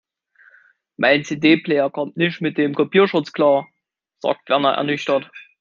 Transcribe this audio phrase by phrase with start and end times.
[0.97, 3.69] Mein CD-Player kommt nicht mit dem Kopierschutz klar,
[4.17, 5.29] sagt Werner ernüchtert.